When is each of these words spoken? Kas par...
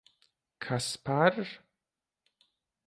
Kas 0.63 0.89
par... 1.05 1.33